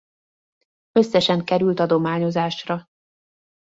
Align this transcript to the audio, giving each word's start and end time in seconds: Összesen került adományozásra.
Összesen 0.91 1.43
került 1.45 1.79
adományozásra. 1.79 2.85